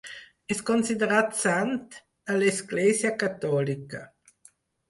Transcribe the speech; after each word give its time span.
És 0.53 0.61
considerat 0.69 1.37
sant 1.41 1.75
a 2.35 2.39
l'Església 2.45 3.15
Catòlica. 3.25 4.03